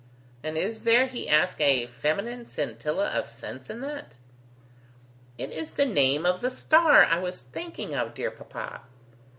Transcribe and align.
And 0.41 0.57
is 0.57 0.81
there," 0.81 1.05
he 1.05 1.29
asked, 1.29 1.61
"a 1.61 1.85
feminine 1.85 2.47
scintilla 2.47 3.11
of 3.11 3.27
sense 3.27 3.69
in 3.69 3.81
that?" 3.81 4.13
"It 5.37 5.51
is 5.53 5.73
the 5.73 5.85
name 5.85 6.25
of 6.25 6.41
the 6.41 6.49
star 6.49 7.03
I 7.05 7.19
was 7.19 7.41
thinking 7.41 7.93
of, 7.93 8.15
dear 8.15 8.31
papa." 8.31 8.81